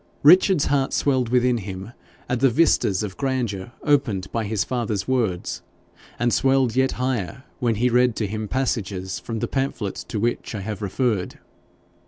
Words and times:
Richard's 0.23 0.65
heart 0.65 0.93
swelled 0.93 1.29
within 1.29 1.59
him 1.59 1.91
at 2.27 2.39
the 2.39 2.49
vistas 2.49 3.03
of 3.03 3.17
grandeur 3.17 3.71
opened 3.83 4.31
by 4.31 4.45
his 4.45 4.63
father's 4.63 5.07
words, 5.07 5.61
and 6.17 6.33
swelled 6.33 6.75
yet 6.75 6.93
higher 6.93 7.43
when 7.59 7.75
he 7.75 7.87
read 7.87 8.15
to 8.15 8.25
him 8.25 8.47
passages 8.47 9.19
from 9.19 9.37
the 9.41 9.47
pamphlet 9.47 9.93
to 10.07 10.19
which 10.19 10.55
I 10.55 10.61
have 10.61 10.81
referred. 10.81 11.37